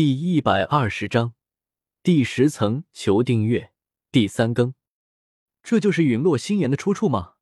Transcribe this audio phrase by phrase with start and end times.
[0.00, 1.34] 第一百二十章，
[2.02, 3.70] 第十层求订阅，
[4.10, 4.72] 第三更。
[5.62, 7.34] 这就是陨落心炎的出处吗？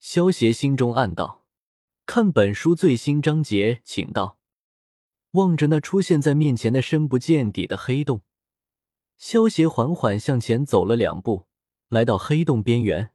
[0.00, 1.46] 萧协心中暗道。
[2.06, 4.40] 看本书最新章节，请到。
[5.30, 8.22] 望着那出现在面前的深不见底的黑洞，
[9.16, 11.46] 萧协缓缓向前走了两步，
[11.88, 13.12] 来到黑洞边缘，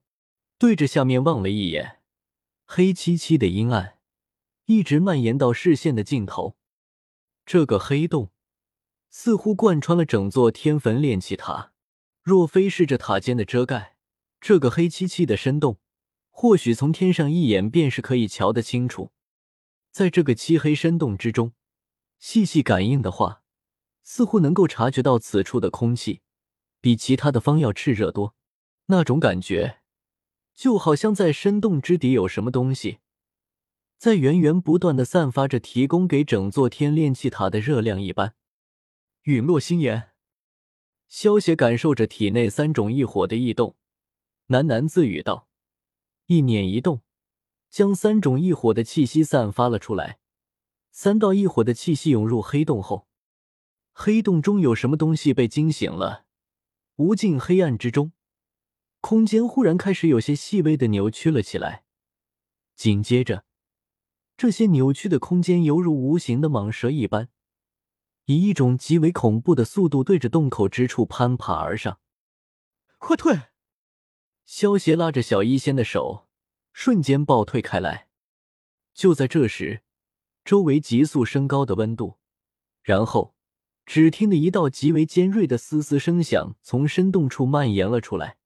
[0.58, 2.00] 对着下面望了一眼，
[2.66, 4.00] 黑漆漆的阴暗，
[4.68, 6.56] 一直蔓延到视线的尽头。
[7.46, 8.32] 这个黑洞。
[9.18, 11.72] 似乎贯穿了整座天坟炼气塔。
[12.22, 13.96] 若非是这塔尖的遮盖，
[14.42, 15.80] 这个黑漆漆的深洞，
[16.30, 19.14] 或许从天上一眼便是可以瞧得清楚。
[19.90, 21.54] 在这个漆黑深洞之中，
[22.20, 23.42] 细细感应的话，
[24.04, 26.20] 似乎能够察觉到此处的空气
[26.82, 28.36] 比其他的方要炽热多。
[28.88, 29.80] 那种感觉，
[30.54, 33.00] 就好像在深洞之底有什么东西，
[33.98, 38.36] 在源源不断的散发着提供给整座天炼气塔的热量一般。
[39.26, 40.12] 陨落心炎，
[41.08, 43.76] 萧邪感受着体内三种异火的异动，
[44.50, 45.50] 喃喃自语道
[46.28, 47.02] ：“一念一动，
[47.72, 50.20] 将三种异火的气息散发了出来。
[50.92, 53.08] 三道异火的气息涌入黑洞后，
[53.94, 56.28] 黑洞中有什么东西被惊醒了？
[56.98, 58.12] 无尽黑暗之中，
[59.02, 61.86] 空间忽然开始有些细微的扭曲了起来。
[62.76, 63.44] 紧接着，
[64.38, 67.30] 这些扭曲的空间犹如无形的蟒蛇一般。”
[68.26, 72.00] 以一种极为恐怖的速度对着洞口之处攀爬而上，
[72.98, 73.40] 快退！
[74.46, 76.28] 萧协拉着小医仙的手，
[76.74, 78.08] 瞬间暴退开来。
[78.94, 79.84] 就在这时，
[80.44, 82.18] 周围急速升高的温度，
[82.82, 83.36] 然后
[83.86, 88.38] 只听得一道极为尖锐的嘶嘶声响从深洞处蔓延了出来，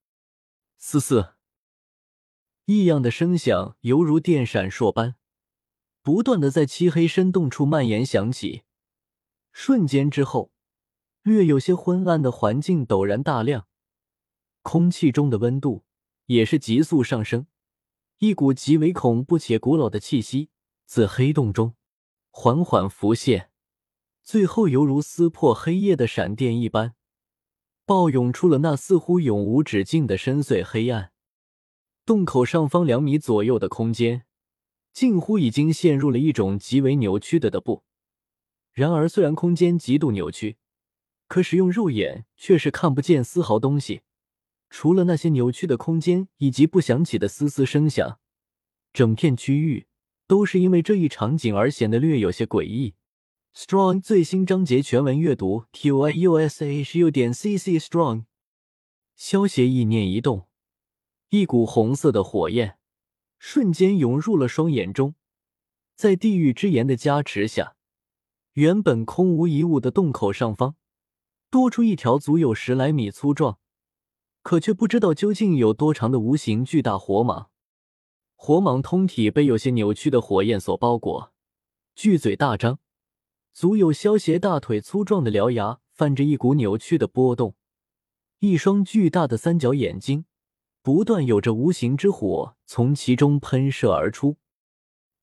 [0.77, 1.35] 嘶嘶，
[2.65, 5.15] 异样的声响犹如电闪烁般，
[6.01, 8.63] 不断的在漆黑深洞处蔓延响起。
[9.61, 10.53] 瞬间之后，
[11.21, 13.67] 略有些昏暗的环境陡然大亮，
[14.61, 15.83] 空气中的温度
[16.27, 17.45] 也是急速上升，
[18.19, 20.49] 一股极为恐怖且古老的气息
[20.85, 21.75] 自黑洞中
[22.29, 23.51] 缓缓浮现，
[24.23, 26.95] 最后犹如撕破黑夜的闪电一般，
[27.85, 31.11] 暴涌出了那似乎永无止境的深邃黑暗。
[32.05, 34.23] 洞口上方两米左右的空间，
[34.93, 37.83] 近乎已经陷入了一种极为扭曲的的不。
[38.71, 40.57] 然而，虽然空间极度扭曲，
[41.27, 44.01] 可使用肉眼却是看不见丝毫东西，
[44.69, 48.19] 除了那些扭曲的空间以及不响起的嘶嘶声响，
[48.93, 49.87] 整片区域
[50.27, 52.95] 都是因为这一场景而显得略有些诡异。
[53.55, 58.25] Strong 最新章节全文阅读：q i u s h u 点 c c strong。
[59.15, 60.47] 萧协意念一动，
[61.29, 62.77] 一股红色的火焰
[63.39, 65.15] 瞬间涌入了双眼中，
[65.95, 67.75] 在地狱之炎的加持下。
[68.59, 70.75] 原本空无一物的洞口上方，
[71.49, 73.57] 多出一条足有十来米粗壮，
[74.41, 77.45] 可却不知道究竟有多长的无形巨大火蟒。
[78.35, 81.31] 火蟒通体被有些扭曲的火焰所包裹，
[81.95, 82.79] 巨嘴大张，
[83.53, 87.55] 足有萧邪大腿粗壮的獠牙泛着一股扭曲的波动，
[88.39, 90.25] 一双巨大的三角眼睛
[90.81, 94.35] 不断有着无形之火从其中喷射而出。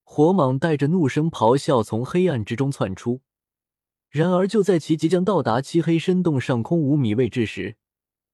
[0.03, 3.21] 火蟒带着怒声咆哮从黑暗之中窜出。
[4.09, 7.75] 然而，就在其即将到达漆黑深洞上空五米位置时，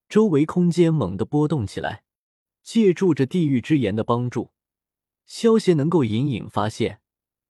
[0.07, 2.03] 周围空间猛地波动起来。
[2.63, 4.51] 借助着地狱之炎的帮助，
[5.25, 7.01] 萧协能够隐隐发现，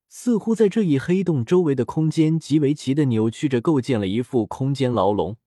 [0.10, 5.38] 似乎在这一黑洞周围的空间极为奇的扭曲着，构建了一副空间牢笼。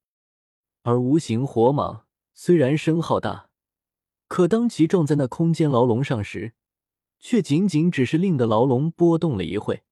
[0.83, 3.51] 而无形火蟒虽然声号大，
[4.29, 6.55] 可当其撞在那空间牢笼上时，
[7.19, 9.83] 却仅仅只是令得牢笼波动了一会，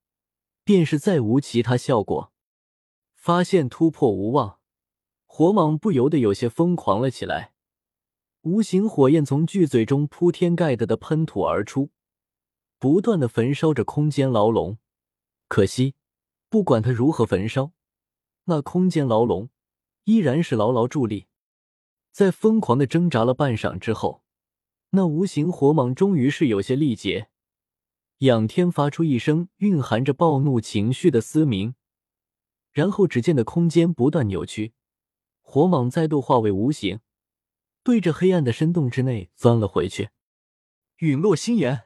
[0.63, 2.34] 便是再无其他效果。
[3.25, 4.59] 发现突破无望，
[5.25, 7.55] 火蟒不由得有些疯狂了起来。
[8.43, 11.91] 无形火焰从巨嘴中铺天盖地的喷吐而出，
[12.79, 14.77] 不断的焚烧着空间牢笼。
[15.49, 15.95] 可惜，
[16.51, 17.73] 不管它如何焚烧，
[18.45, 19.49] 那空间牢笼
[20.05, 21.27] 依然是牢牢伫立。
[22.13, 24.23] 在疯狂的挣扎了半晌之后，
[24.91, 27.31] 那无形火蟒终于是有些力竭，
[28.19, 31.75] 仰天发出一声蕴含着暴怒情绪的嘶鸣。
[32.75, 34.75] 然后，只见的空间不断扭曲，
[35.43, 36.99] 火蟒再度化为无形，
[37.85, 40.11] 对着黑暗的深洞之内钻了回去。
[40.97, 41.85] 陨落心炎，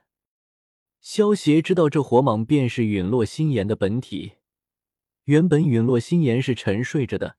[1.02, 4.36] 萧协知道这火蟒便是陨落心炎的本体。
[5.24, 7.36] 原本陨落心炎是沉睡着的，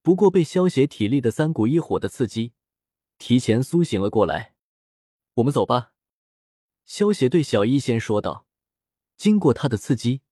[0.00, 2.54] 不过被萧协体力的三股一火的刺激，
[3.18, 4.54] 提前苏醒了过来。
[5.34, 5.92] 我们走吧，
[6.86, 8.46] 萧协对小医仙说道。
[9.18, 10.22] 经过他的刺激。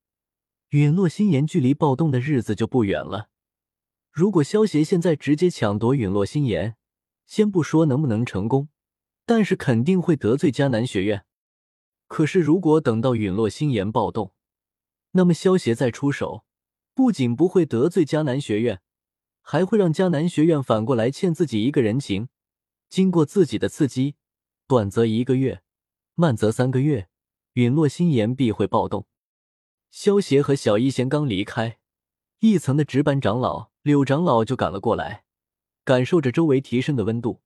[0.70, 3.28] 陨落心炎距离暴动的日子就不远了。
[4.12, 6.76] 如果萧协现在直接抢夺陨落心炎，
[7.26, 8.68] 先不说能不能成功，
[9.26, 11.24] 但是肯定会得罪迦南学院。
[12.06, 14.32] 可是如果等到陨落心炎暴动，
[15.12, 16.44] 那么萧协再出手，
[16.94, 18.80] 不仅不会得罪迦南学院，
[19.42, 22.28] 还会让迦南学院反过来欠自己一个人情。
[22.88, 24.14] 经过自己的刺激，
[24.68, 25.62] 短则一个月，
[26.14, 27.08] 慢则三个月，
[27.54, 29.06] 陨落心炎必会暴动。
[29.90, 31.78] 萧协和小一仙刚离开，
[32.38, 35.24] 一层的值班长老柳长老就赶了过来。
[35.84, 37.42] 感受着周围提升的温度，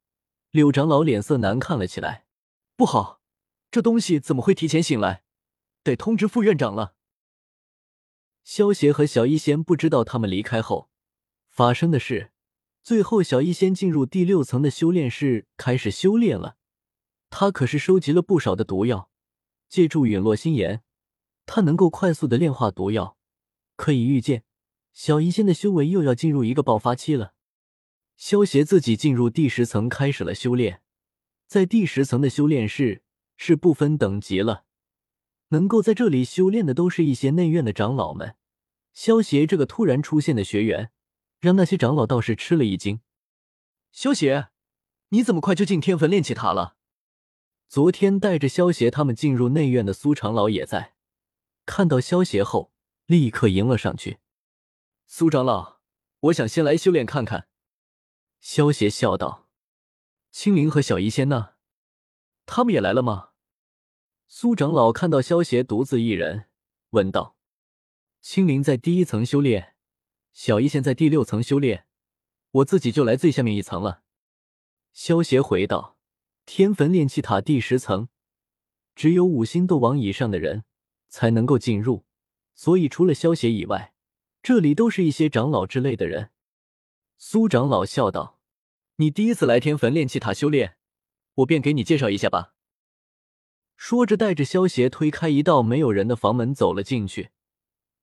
[0.51, 2.27] 柳长老脸色难看了起来。
[2.77, 3.23] 不好，
[3.71, 5.23] 这东西怎么会提前醒来？
[5.83, 6.95] 得通知副院长了。
[8.43, 10.91] 萧协和小医仙不知道他们离开后
[11.49, 12.33] 发生的事。
[12.83, 16.59] 最后，小医仙进入第六层的修炼室，开始修炼了。
[17.31, 19.09] 他可是收集了不少的毒药，
[19.71, 20.84] 借助陨落心炎，
[21.47, 23.17] 他能够快速的炼化毒药。
[23.77, 24.45] 可以预见，
[24.93, 27.35] 小医仙的修为又要进入一个爆发期了。
[28.17, 30.81] 萧协自己进入第十层，开始了修炼。
[31.47, 33.03] 在第十层的修炼室
[33.37, 34.65] 是不分等级了，
[35.49, 38.37] 能够在这里修炼的都是一些内院的长老们。
[38.93, 40.91] 萧协这个突然出现的学员，
[41.41, 43.01] 让那些长老倒是吃了一惊。
[43.91, 44.49] 萧协，
[45.09, 46.77] 你怎么快就进天坟炼气塔了？
[47.69, 50.94] 昨天带着萧协他们进入内院的苏长老也在，
[51.67, 52.73] 看到萧协后，
[53.07, 54.19] 立刻迎了上去。
[55.07, 55.81] 苏长老，
[56.21, 57.49] 我想先来修炼看看。
[58.41, 59.49] 萧协笑道
[60.31, 61.55] ：“青灵和小医仙呢？
[62.47, 63.31] 他们也来了吗？”
[64.29, 66.49] 苏长老看到萧协独自一人，
[66.91, 67.37] 问道
[68.21, 69.75] ：“青灵在第一层修炼，
[70.33, 71.87] 小医仙在第六层修炼，
[72.51, 74.03] 我自己就来最下面一层了。”
[74.93, 75.99] 萧协回道
[76.45, 78.09] ：“天坟炼气塔第十层，
[78.95, 80.65] 只有五星斗王以上的人
[81.15, 82.05] 才能够进入，
[82.57, 83.95] 所以除了萧协以外，
[84.43, 86.31] 这里都是一些长老之类的人。”
[87.17, 88.41] 苏长老笑道
[88.99, 90.77] ：“你第一次来天坟炼气塔修炼，
[91.37, 92.55] 我便给你介绍一下吧。”
[93.79, 97.31] 说着，带着萧协推开一道没有人的房门走了进去。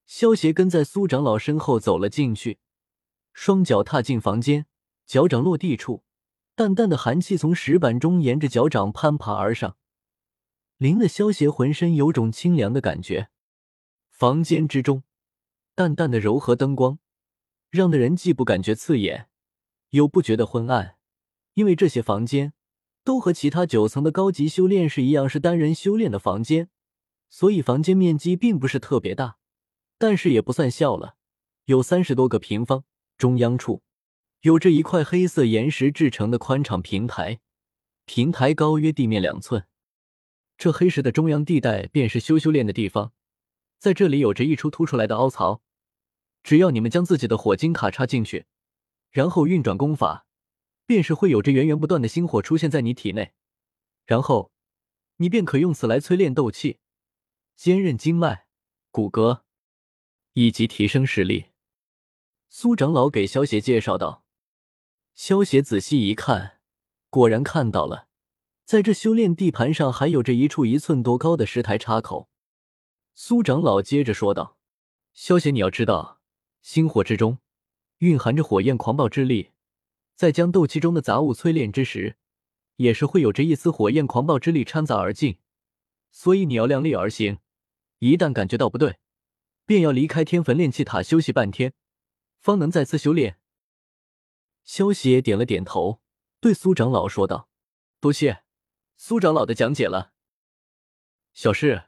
[0.05, 2.59] 萧协跟在苏长老身后走了进去，
[3.33, 4.67] 双脚踏进房间，
[5.05, 6.05] 脚掌落地处，
[6.55, 9.75] 淡淡的寒气从石板中沿着脚掌攀爬而上，
[10.81, 13.29] 淋得萧邪浑身有种清凉的感觉。
[14.09, 15.03] 房间之中，
[15.75, 16.97] 淡淡的柔和灯光。
[17.69, 19.29] 让的人既不感觉刺眼，
[19.91, 20.95] 又不觉得昏暗，
[21.53, 22.53] 因为这些房间
[23.03, 26.71] 都和其他九层的高级修炼室一样，是单人修炼的房间，
[27.29, 29.37] 所以房间面积并不是特别大，
[29.99, 31.15] 但是也不算小了，
[31.65, 32.85] 有三十多个平方。
[33.19, 33.83] 中央处
[34.39, 37.39] 有着一块黑色岩石制成的宽敞平台，
[38.05, 39.67] 平台高约地面两寸。
[40.61, 43.13] 这黑石的中央地带便是修修炼的地方，
[43.79, 45.63] 在这里有着一处凸出来的凹槽。
[46.43, 48.45] 只要你们将自己的火晶卡插进去，
[49.09, 50.27] 然后运转功法，
[50.85, 53.33] 便是会有着源源不断的星火出现在你体内，
[54.05, 54.51] 然后
[55.15, 56.77] 你便可用此来淬炼斗气、
[57.55, 58.45] 坚韧经脉、
[58.91, 59.41] 骨骼，
[60.33, 61.45] 以及提升实力。
[62.49, 64.23] 苏长老给萧邪介绍道。
[65.15, 66.59] 萧邪仔细一看，
[67.09, 68.09] 果然看到了，
[68.71, 72.29] 在这修炼地盘上还有着一处一寸多高的石台插口。
[73.13, 74.57] 苏长老接着说道
[75.11, 76.21] ：“萧邪，你要知道。”
[76.63, 77.39] 星火之中
[77.97, 79.51] 蕴含着火焰狂暴之力，
[80.15, 82.15] 在将斗气中的杂物淬炼之时，
[82.77, 85.39] 也是会有着一丝火焰狂暴之力掺杂而进。
[86.09, 87.39] 所以你要量力而行，
[87.99, 88.99] 一旦感觉到不对，
[89.65, 91.73] 便要离开天坟炼气塔休息半天，
[92.39, 93.37] 方能再次修炼。
[94.63, 95.99] 萧邪点了点头，
[96.39, 97.49] 对苏长老说道
[97.99, 98.45] ：“多谢
[99.03, 100.13] 苏长老的讲解了。
[101.33, 101.85] 小事，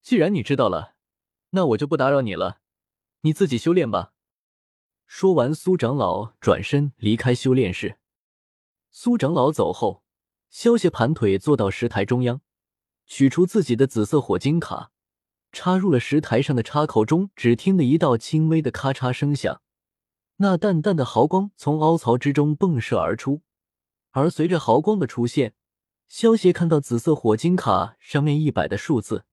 [0.00, 0.94] 既然你知道了，
[1.50, 2.62] 那我就不打扰你了。”
[3.20, 4.14] 你自己修炼吧。
[5.04, 7.98] 说完，苏长老转身离开修炼室。
[8.90, 10.02] 苏长老走后，
[10.48, 12.40] 萧协盘腿坐到石台中央，
[13.04, 14.90] 取出自己的紫色火晶卡，
[15.52, 17.28] 插入了石台上的插口中。
[17.36, 19.60] 只听得一道轻微的咔嚓声响，
[20.36, 23.42] 那淡淡的毫光从凹槽之中迸射而出。
[24.12, 25.54] 而随着毫光的出现，
[26.08, 29.26] 萧协看到紫色火晶卡上面一百的数字，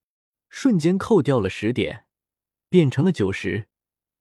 [0.50, 2.04] 瞬间扣掉了十点，
[2.68, 3.68] 变成了九十。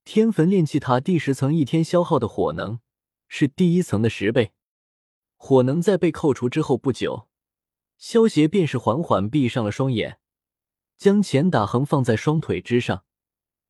[0.06, 2.80] 天坟炼气塔第十层一天消耗的火能
[3.28, 4.54] 是第一层的十倍。
[5.36, 7.28] 火能在被扣除之后不久，
[7.98, 10.20] 萧协便是缓缓闭上了双眼，
[10.98, 13.04] 将钱打横放在双腿之上，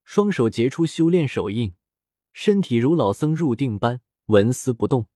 [0.03, 1.73] 双手结出修炼手印，
[2.33, 5.07] 身体如老僧入定般纹丝不动。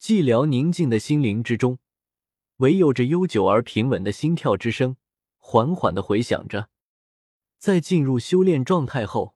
[0.00, 1.78] 寂寥宁静的心灵之中，
[2.58, 4.96] 唯有着悠久而平稳的心跳之声
[5.38, 6.68] 缓缓的回响着。
[7.58, 9.34] 在进入修炼状态后。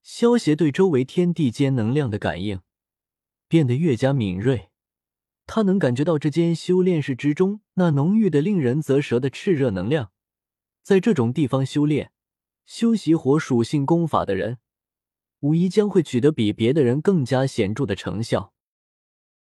[0.00, 2.62] 萧协对周围天地间能量的感应
[3.46, 4.70] 变得越加敏锐，
[5.46, 10.10] 他能感觉到这间修炼室之中那浓郁的、令人啧舌的炽热能量。
[10.82, 12.12] 在这种地方修炼、
[12.64, 14.56] 修习火属性功法的人，
[15.40, 18.54] 无疑将会取得比别的人更加显著的成效。